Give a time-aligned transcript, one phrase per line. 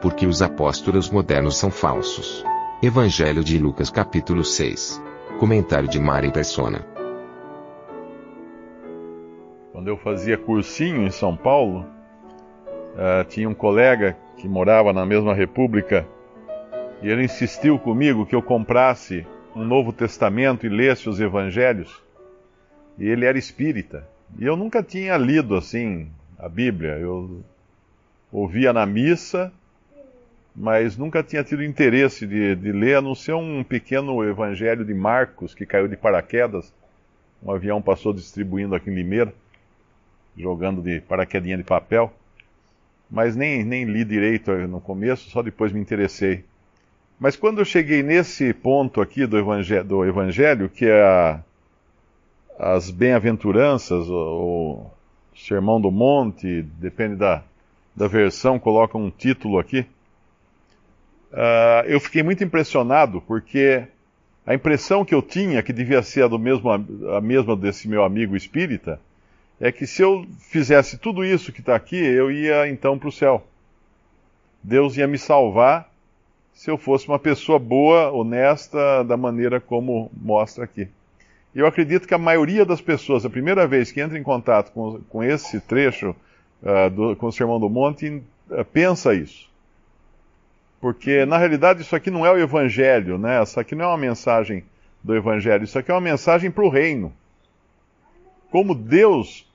[0.00, 2.42] Porque os apóstolos modernos são falsos.
[2.82, 5.02] Evangelho de Lucas capítulo 6.
[5.38, 6.86] Comentário de Mari Persona.
[9.72, 11.84] Quando eu fazia cursinho em São Paulo,
[12.94, 16.06] uh, tinha um colega que morava na mesma república
[17.02, 22.02] e ele insistiu comigo que eu comprasse um Novo Testamento e lesse os Evangelhos.
[22.98, 24.08] E ele era espírita.
[24.38, 26.92] E eu nunca tinha lido assim a Bíblia.
[26.92, 27.42] Eu
[28.32, 29.52] ouvia na missa,
[30.54, 34.94] mas nunca tinha tido interesse de, de ler, a não ser um pequeno Evangelho de
[34.94, 36.72] Marcos que caiu de paraquedas.
[37.42, 39.32] Um avião passou distribuindo aqui em Limeira,
[40.36, 42.12] jogando de paraquedinha de papel.
[43.10, 46.44] Mas nem, nem li direito no começo, só depois me interessei.
[47.18, 51.42] Mas quando eu cheguei nesse ponto aqui do Evangelho, do evangelho que é a,
[52.58, 54.90] as bem-aventuranças, o, o
[55.36, 57.42] Sermão do Monte, depende da,
[57.94, 59.86] da versão, coloca um título aqui.
[61.32, 63.84] Uh, eu fiquei muito impressionado porque
[64.46, 68.02] a impressão que eu tinha, que devia ser a, do mesmo, a mesma desse meu
[68.02, 69.00] amigo espírita,
[69.60, 73.12] é que se eu fizesse tudo isso que está aqui, eu ia então para o
[73.12, 73.46] céu.
[74.62, 75.90] Deus ia me salvar
[76.52, 80.88] se eu fosse uma pessoa boa, honesta, da maneira como mostra aqui.
[81.54, 85.00] Eu acredito que a maioria das pessoas, a primeira vez que entra em contato com,
[85.08, 86.14] com esse trecho
[86.62, 89.49] uh, do, com o Sermão do Monte, uh, pensa isso.
[90.80, 93.42] Porque, na realidade, isso aqui não é o Evangelho, né?
[93.42, 94.64] Isso aqui não é uma mensagem
[95.02, 97.12] do Evangelho, isso aqui é uma mensagem para o reino.
[98.50, 99.46] Como Deus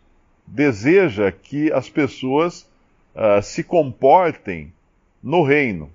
[0.45, 2.69] deseja que as pessoas
[3.15, 4.71] uh, se comportem
[5.21, 5.89] no reino.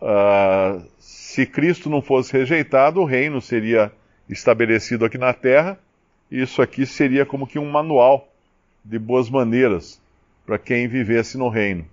[0.00, 3.92] Uh, se Cristo não fosse rejeitado, o reino seria
[4.28, 5.78] estabelecido aqui na terra.
[6.30, 8.28] E isso aqui seria como que um manual
[8.84, 10.00] de boas maneiras
[10.46, 11.86] para quem vivesse no reino.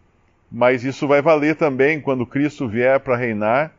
[0.51, 3.73] Mas isso vai valer também quando Cristo vier para reinar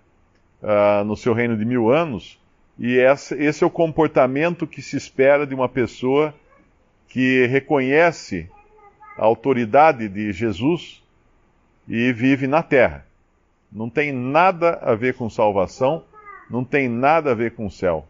[0.62, 2.38] uh, no seu reino de mil anos.
[2.78, 6.32] E esse é o comportamento que se espera de uma pessoa
[7.08, 8.48] que reconhece
[9.16, 11.02] a autoridade de Jesus
[11.88, 13.04] e vive na terra.
[13.72, 16.04] Não tem nada a ver com salvação,
[16.48, 18.06] não tem nada a ver com o céu.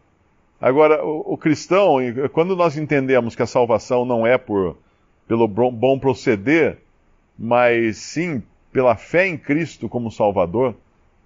[0.60, 1.96] Agora, o, o cristão,
[2.32, 4.76] quando nós entendemos que a salvação não é por,
[5.26, 6.78] pelo bom proceder,
[7.38, 10.74] mas sim pela fé em Cristo como Salvador,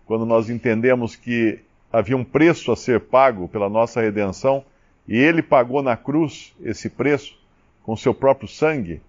[0.06, 1.58] quando nós entendemos que
[1.92, 4.64] havia um preço a ser pago pela nossa redenção,
[5.08, 7.36] e Ele pagou na cruz esse preço
[7.82, 9.00] com seu próprio sangue,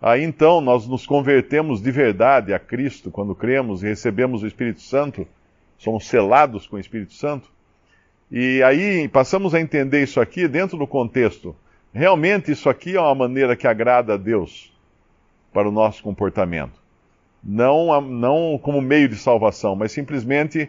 [0.00, 4.80] Aí então nós nos convertemos de verdade a Cristo quando cremos e recebemos o Espírito
[4.80, 5.26] Santo,
[5.76, 7.50] somos selados com o Espírito Santo.
[8.30, 11.54] E aí passamos a entender isso aqui dentro do contexto.
[11.92, 14.72] Realmente isso aqui é uma maneira que agrada a Deus
[15.52, 16.80] para o nosso comportamento.
[17.42, 20.68] Não, não como meio de salvação, mas simplesmente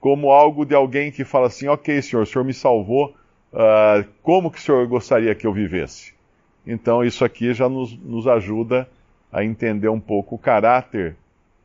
[0.00, 3.14] como algo de alguém que fala assim: Ok, Senhor, o Senhor me salvou,
[3.52, 6.14] uh, como que o Senhor gostaria que eu vivesse?
[6.66, 8.88] Então, isso aqui já nos, nos ajuda
[9.32, 11.16] a entender um pouco o caráter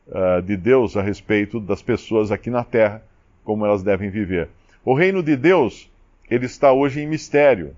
[0.07, 3.03] uh, de Deus a respeito das pessoas aqui na terra,
[3.44, 4.50] como elas devem viver.
[4.83, 5.89] O reino de Deus,
[6.29, 7.75] ele está hoje em mistério,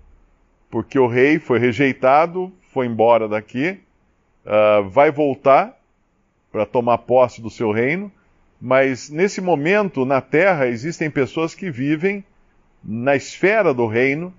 [0.70, 3.80] porque o rei foi rejeitado, foi embora daqui,
[4.46, 5.78] uh, vai voltar
[6.52, 8.12] para tomar posse do seu reino,
[8.62, 12.24] mas nesse momento na terra existem pessoas que vivem
[12.84, 14.34] na esfera do reino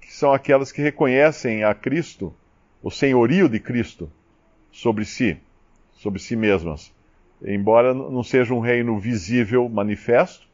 [0.00, 2.34] que são aquelas que reconhecem a Cristo,
[2.82, 4.10] o senhorio de Cristo
[4.70, 5.38] sobre si,
[5.94, 6.92] sobre si mesmas.
[7.42, 10.46] Embora não seja um reino visível, manifesto,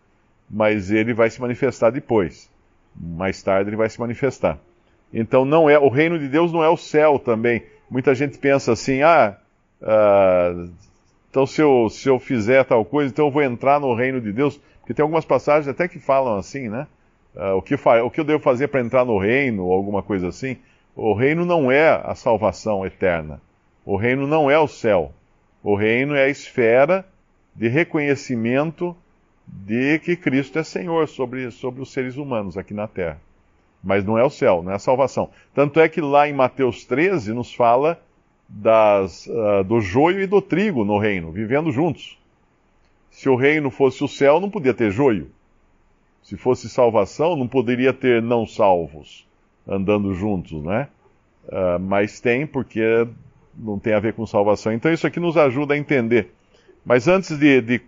[0.49, 2.51] mas ele vai se manifestar depois.
[2.95, 4.59] Mais tarde ele vai se manifestar.
[5.13, 7.63] Então não é o reino de Deus não é o céu também.
[7.91, 9.37] Muita gente pensa assim, ah,
[9.83, 10.67] ah
[11.31, 14.33] então se eu, se eu fizer tal coisa, então eu vou entrar no reino de
[14.33, 14.61] Deus.
[14.81, 16.87] Porque tem algumas passagens até que falam assim, né?
[17.35, 20.29] Uh, o, que o que eu devo fazer para entrar no reino, ou alguma coisa
[20.29, 20.57] assim.
[20.97, 23.41] O reino não é a salvação eterna.
[23.85, 25.13] O reino não é o céu.
[25.63, 27.07] O reino é a esfera
[27.55, 28.97] de reconhecimento
[29.47, 33.21] de que Cristo é Senhor sobre, sobre os seres humanos aqui na terra.
[33.83, 35.31] Mas não é o céu, não é a salvação.
[35.55, 38.01] Tanto é que lá em Mateus 13 nos fala
[38.49, 42.19] das, uh, do joio e do trigo no reino, vivendo juntos.
[43.11, 45.31] Se o reino fosse o céu, não podia ter joio.
[46.23, 49.27] Se fosse salvação, não poderia ter não salvos
[49.67, 50.89] andando juntos, né?
[51.47, 53.07] Uh, mas tem, porque
[53.55, 54.73] não tem a ver com salvação.
[54.73, 56.33] Então isso aqui nos ajuda a entender.
[56.85, 57.81] Mas antes de, de,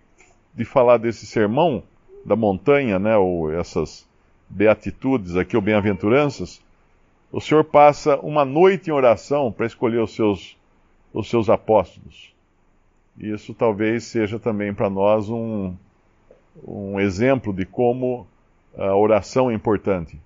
[0.53, 1.83] de falar desse sermão
[2.25, 4.07] da montanha, né, ou essas
[4.53, 6.61] beatitudes aqui, ou bem-aventuranças,
[7.31, 10.55] o Senhor passa uma noite em oração para escolher os seus,
[11.11, 12.31] os seus apóstolos.
[13.17, 15.73] Isso talvez seja também para nós um,
[16.65, 18.27] um exemplo de como
[18.77, 20.19] a oração é importante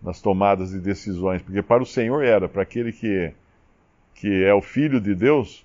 [0.00, 3.32] nas tomadas de decisões, porque para o Senhor era, para aquele que,
[4.14, 5.64] que é o Filho de Deus,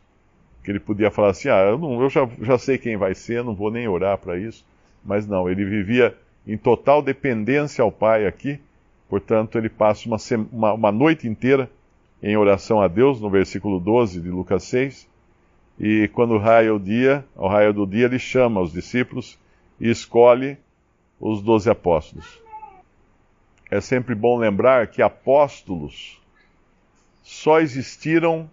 [0.63, 3.43] que ele podia falar assim: ah, eu, não, eu já, já sei quem vai ser,
[3.43, 4.65] não vou nem orar para isso.
[5.03, 6.15] Mas não, ele vivia
[6.47, 8.59] em total dependência ao Pai aqui,
[9.09, 10.17] Portanto, ele passa uma,
[10.51, 11.69] uma, uma, noite inteira
[12.21, 15.07] em oração a Deus, no versículo 12 de Lucas 6.
[15.79, 19.39] E quando raia o dia, ao raio do dia, ele chama os discípulos
[19.79, 20.57] e escolhe
[21.19, 22.41] os doze apóstolos.
[23.69, 26.19] É sempre bom lembrar que apóstolos
[27.23, 28.49] só existiram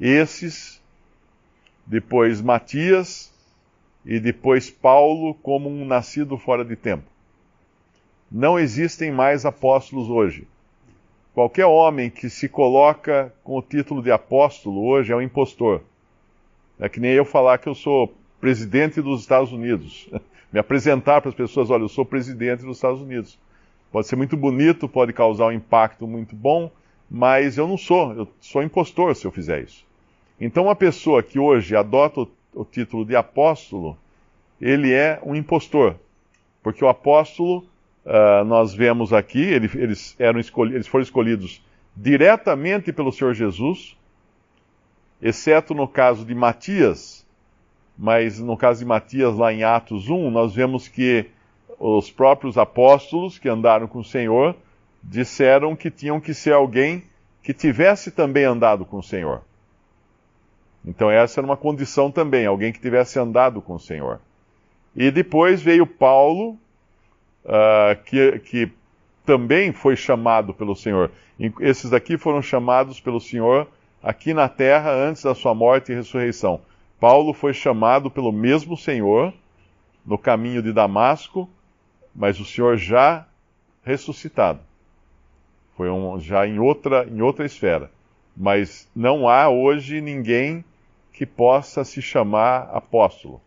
[0.00, 0.80] esses,
[1.86, 3.32] depois Matias
[4.08, 7.04] e depois Paulo como um nascido fora de tempo.
[8.32, 10.48] Não existem mais apóstolos hoje.
[11.34, 15.82] Qualquer homem que se coloca com o título de apóstolo hoje é um impostor.
[16.80, 20.08] É que nem eu falar que eu sou presidente dos Estados Unidos.
[20.50, 23.38] Me apresentar para as pessoas, olha, eu sou presidente dos Estados Unidos.
[23.92, 26.70] Pode ser muito bonito, pode causar um impacto muito bom,
[27.10, 29.84] mas eu não sou, eu sou impostor se eu fizer isso.
[30.40, 33.96] Então, uma pessoa que hoje adota o, o título de apóstolo,
[34.60, 35.96] ele é um impostor,
[36.62, 37.64] porque o apóstolo
[38.04, 41.62] uh, nós vemos aqui, ele, eles, eram eles foram escolhidos
[41.96, 43.96] diretamente pelo Senhor Jesus,
[45.20, 47.26] exceto no caso de Matias,
[47.96, 51.26] mas no caso de Matias, lá em Atos 1, nós vemos que
[51.78, 54.56] os próprios apóstolos que andaram com o Senhor
[55.02, 57.04] disseram que tinham que ser alguém
[57.42, 59.42] que tivesse também andado com o Senhor.
[60.88, 64.20] Então, essa era uma condição também, alguém que tivesse andado com o Senhor.
[64.96, 66.58] E depois veio Paulo,
[67.44, 68.72] uh, que, que
[69.22, 71.10] também foi chamado pelo Senhor.
[71.60, 73.68] Esses daqui foram chamados pelo Senhor
[74.02, 76.62] aqui na terra antes da sua morte e ressurreição.
[76.98, 79.34] Paulo foi chamado pelo mesmo Senhor
[80.06, 81.50] no caminho de Damasco,
[82.14, 83.26] mas o Senhor já
[83.82, 84.60] ressuscitado.
[85.76, 87.90] Foi um, já em outra, em outra esfera.
[88.34, 90.64] Mas não há hoje ninguém
[91.18, 93.40] que possa se chamar apóstolo.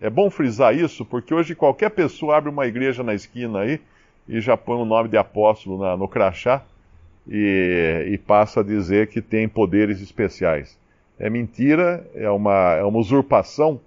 [0.00, 3.82] É bom frisar isso, porque hoje qualquer pessoa abre uma igreja na esquina aí
[4.26, 6.64] e já põe o nome de apóstolo na, no crachá
[7.28, 10.78] e, e, passa a dizer que tem poderes especiais.
[11.18, 13.78] É mentira, é uma, é uma usurpação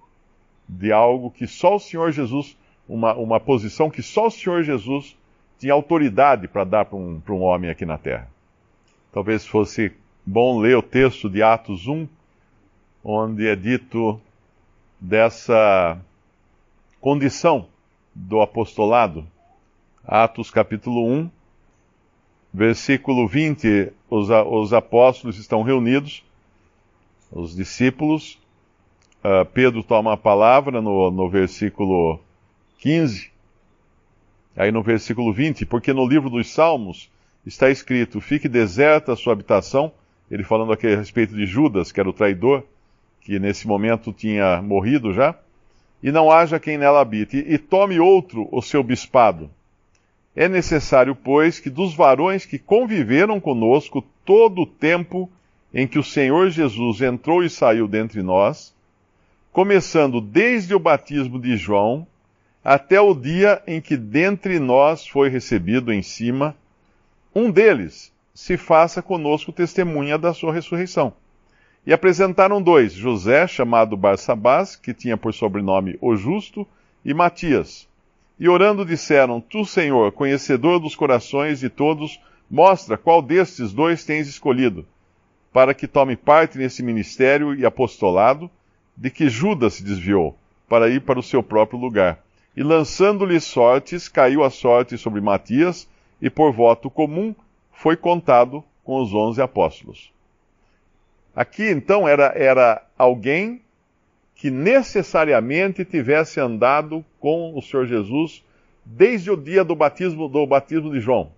[0.70, 2.56] de algo que só o Senhor Jesus,
[2.88, 5.18] uma, uma posição que só o Senhor Jesus
[5.58, 8.28] tinha autoridade para dar para um, um homem aqui na terra.
[9.12, 9.92] Talvez fosse
[10.24, 12.08] bom ler o texto de Atos 1,
[13.04, 14.20] onde é dito
[15.00, 16.00] dessa
[17.00, 17.68] condição
[18.14, 19.26] do apostolado.
[20.06, 21.30] Atos capítulo 1,
[22.54, 26.24] versículo 20, os, os apóstolos estão reunidos,
[27.32, 28.40] os discípulos.
[29.24, 32.20] Uh, Pedro toma a palavra no, no versículo
[32.80, 33.32] 15,
[34.56, 37.10] aí no versículo 20, porque no livro dos Salmos
[37.46, 39.92] está escrito: Fique deserta a sua habitação.
[40.30, 42.64] Ele falando aqui a respeito de Judas, que era o traidor
[43.22, 45.36] que nesse momento tinha morrido já,
[46.02, 49.50] e não haja quem nela habite, e tome outro o seu bispado.
[50.36, 55.30] É necessário, pois, que dos varões que conviveram conosco todo o tempo
[55.74, 58.74] em que o Senhor Jesus entrou e saiu dentre nós,
[59.52, 62.08] começando desde o batismo de João
[62.64, 66.56] até o dia em que dentre nós foi recebido em cima,
[67.34, 71.14] um deles se faça conosco testemunha da sua ressurreição.
[71.86, 76.68] E apresentaram dois, José, chamado Barsabás, que tinha por sobrenome o Justo,
[77.04, 77.88] e Matias.
[78.40, 82.20] E orando disseram: Tu, Senhor, conhecedor dos corações de todos,
[82.50, 84.86] mostra qual destes dois tens escolhido,
[85.52, 88.50] para que tome parte nesse ministério e apostolado,
[88.96, 90.38] de que Judas se desviou,
[90.70, 92.20] para ir para o seu próprio lugar.
[92.56, 95.88] E lançando-lhe sortes, caiu a sorte sobre Matias,
[96.22, 97.34] e por voto comum
[97.72, 100.12] foi contado com os onze apóstolos.
[101.36, 103.62] Aqui então era, era alguém
[104.36, 108.44] que necessariamente tivesse andado com o Senhor Jesus
[108.84, 111.32] desde o dia do batismo, do batismo de João.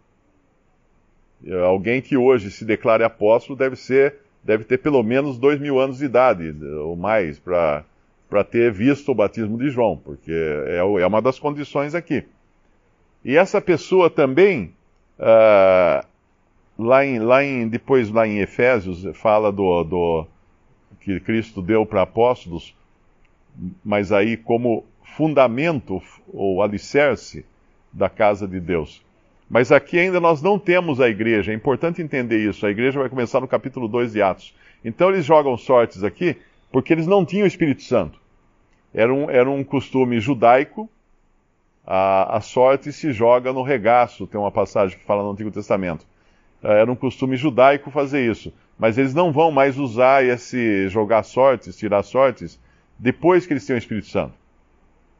[1.65, 6.00] Alguém que hoje se declare apóstolo deve ser deve ter pelo menos dois mil anos
[6.00, 11.21] de idade ou mais para ter visto o batismo de João, porque é, é, uma
[11.21, 12.25] das condições aqui.
[13.23, 14.73] E essa pessoa também,
[15.17, 16.05] uh,
[16.77, 20.27] lá, em, lá em, depois lá em Efésios, fala do, do
[21.00, 22.75] que Cristo deu para apóstolos,
[23.84, 26.01] mas aí como fundamento
[26.32, 27.46] ou alicerce
[27.92, 29.03] da casa de Deus.
[29.50, 32.65] Mas aqui ainda nós não temos a igreja, é importante entender isso.
[32.65, 34.56] A igreja vai começar no capítulo 2 de Atos.
[34.84, 36.38] Então eles jogam sortes aqui
[36.72, 38.20] porque eles não tinham o Espírito Santo.
[38.94, 40.89] Era um, era um costume judaico,
[41.86, 46.06] a, a sorte se joga no regaço, tem uma passagem que fala no Antigo Testamento.
[46.63, 48.53] É, era um costume judaico fazer isso.
[48.79, 52.60] Mas eles não vão mais usar esse jogar sortes, tirar sortes,
[52.98, 54.34] depois que eles têm o Espírito Santo.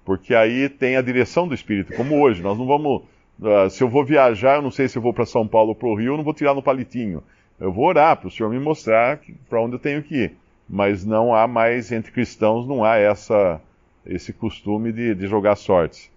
[0.06, 2.42] Porque aí tem a direção do Espírito, como hoje.
[2.42, 3.04] Nós não vamos.
[3.40, 5.76] Uh, se eu vou viajar, eu não sei se eu vou para São Paulo ou
[5.76, 7.24] para o Rio, eu não vou tirar no palitinho.
[7.60, 9.20] Eu vou orar para o Senhor me mostrar
[9.50, 10.34] para onde eu tenho que ir.
[10.68, 13.62] Mas não há mais, entre cristãos, não há essa,
[14.06, 16.12] esse costume de, de jogar sortes.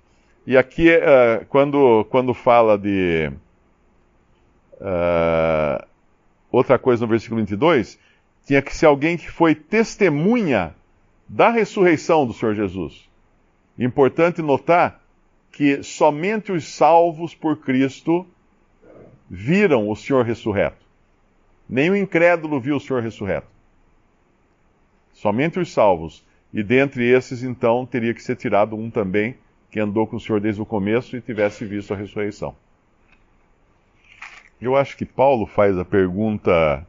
[0.47, 3.31] E aqui, uh, quando, quando fala de.
[4.81, 5.87] Uh,
[6.51, 7.99] outra coisa no versículo 22,
[8.47, 10.75] tinha que ser alguém que foi testemunha
[11.29, 13.09] da ressurreição do Senhor Jesus.
[13.79, 15.03] Importante notar
[15.51, 18.27] que somente os salvos por Cristo
[19.29, 20.85] viram o Senhor ressurreto.
[21.69, 23.49] Nem o incrédulo viu o Senhor ressurreto.
[25.13, 26.25] Somente os salvos.
[26.53, 29.37] E dentre esses, então, teria que ser tirado um também
[29.71, 32.55] que andou com o Senhor desde o começo e tivesse visto a ressurreição.
[34.61, 36.87] Eu acho que Paulo faz a pergunta: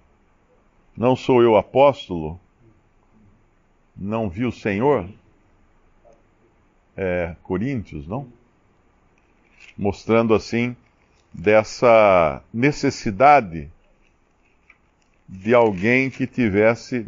[0.95, 2.39] Não sou eu apóstolo?
[3.95, 5.09] Não vi o Senhor?
[6.95, 8.27] É, Coríntios, não?
[9.77, 10.75] Mostrando assim
[11.33, 13.69] dessa necessidade
[15.27, 17.05] de alguém que tivesse,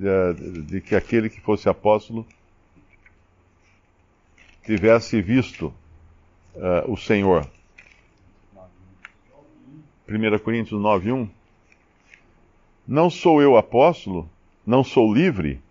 [0.66, 2.28] de que aquele que fosse apóstolo
[4.64, 5.74] tivesse visto
[6.56, 7.50] uh, o Senhor.
[10.10, 11.30] 1 Coríntios 9:1
[12.88, 14.28] Não sou eu apóstolo,
[14.66, 15.62] não sou livre,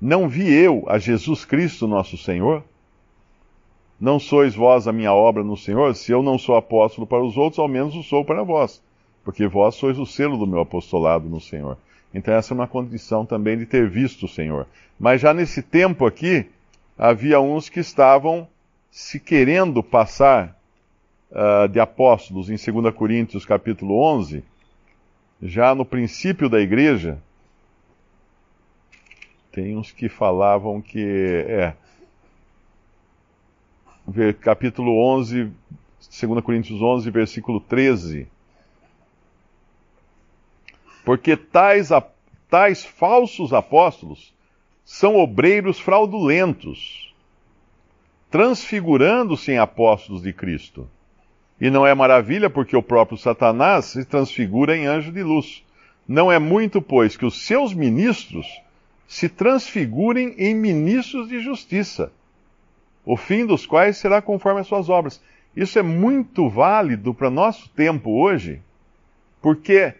[0.00, 2.62] não vi eu a Jesus Cristo nosso Senhor?
[4.00, 5.92] Não sois vós a minha obra no Senhor?
[5.96, 8.80] Se eu não sou apóstolo para os outros, ao menos o sou para vós,
[9.24, 11.76] porque vós sois o selo do meu apostolado no Senhor.
[12.14, 14.68] Então essa é uma condição também de ter visto o Senhor.
[14.98, 16.46] Mas já nesse tempo aqui,
[16.96, 18.46] havia uns que estavam
[18.92, 20.56] se querendo passar
[21.30, 24.44] uh, de apóstolos em 2 Coríntios capítulo 11,
[25.42, 27.18] já no princípio da igreja,
[29.52, 31.74] tem uns que falavam que é
[34.40, 35.50] capítulo 11,
[36.20, 38.26] 2 Coríntios 11, versículo 13.
[41.04, 41.90] Porque tais,
[42.48, 44.32] tais falsos apóstolos
[44.84, 47.14] são obreiros fraudulentos,
[48.30, 50.88] transfigurando-se em apóstolos de Cristo.
[51.60, 55.64] E não é maravilha, porque o próprio Satanás se transfigura em anjo de luz.
[56.06, 58.46] Não é muito, pois, que os seus ministros
[59.06, 62.12] se transfigurem em ministros de justiça,
[63.04, 65.20] o fim dos quais será conforme as suas obras.
[65.56, 68.62] Isso é muito válido para nosso tempo hoje,
[69.40, 69.94] porque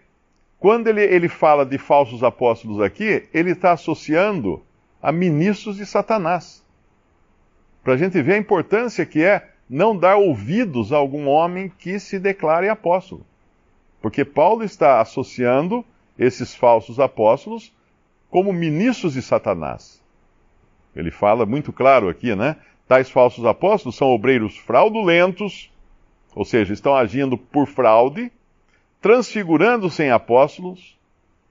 [0.59, 4.62] quando ele, ele fala de falsos apóstolos aqui, ele está associando
[5.03, 6.65] a ministros de Satanás.
[7.83, 11.99] Para a gente ver a importância que é não dar ouvidos a algum homem que
[12.01, 13.27] se declare apóstolo.
[14.01, 15.85] Porque Paulo está associando
[16.19, 17.73] esses falsos apóstolos
[18.31, 20.03] como ministros de Satanás.
[20.95, 22.57] Ele fala muito claro aqui, né?
[22.87, 25.71] Tais falsos apóstolos são obreiros fraudulentos,
[26.35, 28.33] ou seja, estão agindo por fraude,
[29.01, 30.99] transfigurando-se em apóstolos,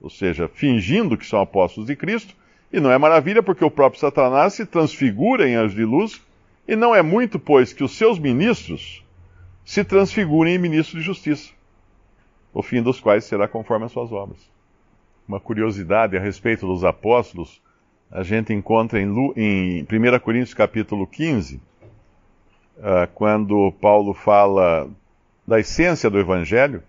[0.02, 2.36] ou seja, fingindo que são apóstolos de Cristo,
[2.72, 6.22] e não é maravilha porque o próprio Satanás se transfigura em anjo de luz
[6.68, 9.04] e não é muito, pois, que os seus ministros
[9.64, 11.52] se transfigurem em ministros de justiça,
[12.54, 14.40] o fim dos quais será conforme as suas obras.
[15.28, 17.62] Uma curiosidade a respeito dos apóstolos,
[18.12, 21.62] a gente encontra em, em 1 Coríntios capítulo 15,
[22.82, 24.90] ah, quando Paulo fala
[25.46, 26.84] da essência do Evangelho,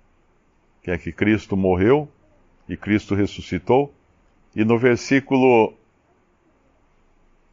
[0.82, 2.08] que é que Cristo morreu
[2.68, 3.92] e Cristo ressuscitou,
[4.54, 5.74] e no versículo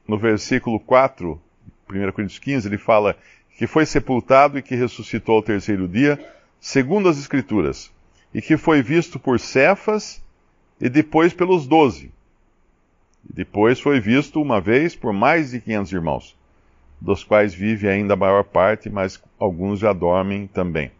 [0.07, 1.41] no versículo 4
[1.89, 3.15] 1 Coríntios 15, ele fala
[3.57, 6.19] que foi sepultado e que ressuscitou ao terceiro dia,
[6.59, 7.91] segundo as Escrituras,
[8.33, 10.21] e que foi visto por Cefas
[10.79, 12.11] e depois pelos doze.
[13.23, 16.37] Depois foi visto uma vez por mais de 500 irmãos,
[16.99, 20.91] dos quais vive ainda a maior parte, mas alguns já dormem também.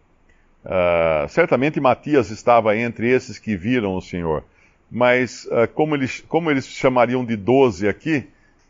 [0.64, 4.42] Uh, certamente Matias estava entre esses que viram o Senhor,
[4.90, 8.26] Mas uh, como, eles, como eles chamariam de doze aqui,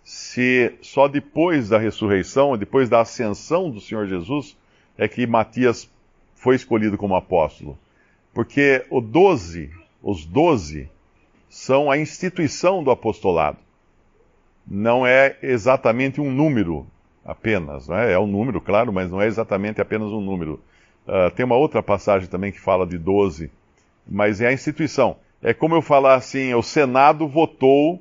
[0.06, 4.56] se só depois da ressurreição, depois da ascensão do Senhor Jesus,
[4.96, 5.90] é que Matias
[6.36, 7.76] foi escolhido como apóstolo.
[8.32, 9.68] Porque o doze,
[10.00, 10.88] os doze,
[11.48, 13.58] são a instituição do apostolado.
[14.64, 16.86] Não é exatamente um número
[17.24, 18.12] apenas, né?
[18.12, 20.60] é um número, claro, mas não é exatamente apenas um número.
[21.04, 23.50] Uh, tem uma outra passagem também que fala de doze,
[24.06, 25.16] mas é a instituição.
[25.42, 28.00] É como eu falar assim: o Senado votou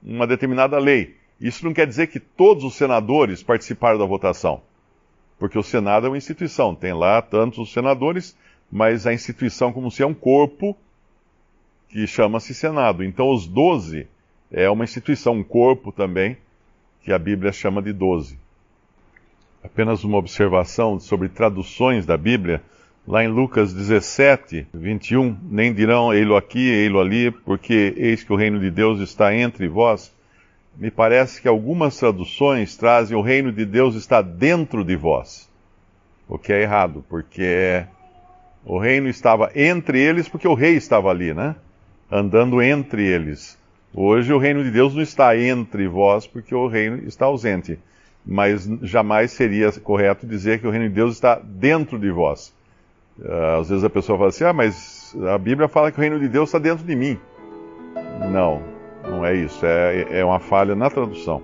[0.00, 1.18] uma determinada lei.
[1.40, 4.60] Isso não quer dizer que todos os senadores participaram da votação,
[5.38, 8.36] porque o Senado é uma instituição, tem lá tantos os senadores,
[8.70, 10.76] mas a instituição, como se é um corpo,
[11.88, 13.02] que chama-se Senado.
[13.02, 14.06] Então, os doze
[14.52, 16.36] é uma instituição, um corpo também,
[17.02, 18.38] que a Bíblia chama de doze.
[19.64, 22.62] Apenas uma observação sobre traduções da Bíblia.
[23.08, 28.36] Lá em Lucas 17, 21, nem dirão ei-lo aqui, ei-lo ali, porque eis que o
[28.36, 30.12] reino de Deus está entre vós
[30.76, 35.48] me parece que algumas traduções trazem o reino de Deus está dentro de vós.
[36.28, 37.84] O que é errado, porque
[38.64, 41.56] o reino estava entre eles, porque o rei estava ali, né?
[42.10, 43.58] Andando entre eles.
[43.92, 47.78] Hoje o reino de Deus não está entre vós, porque o reino está ausente.
[48.24, 52.54] Mas jamais seria correto dizer que o reino de Deus está dentro de vós.
[53.18, 56.20] Uh, às vezes a pessoa fala assim: ah, mas a Bíblia fala que o reino
[56.20, 57.18] de Deus está dentro de mim.
[58.30, 58.62] Não,
[59.08, 61.42] não é isso, é, é uma falha na tradução.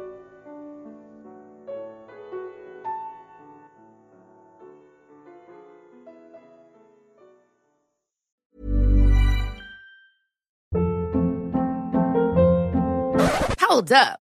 [13.60, 14.27] Hold up.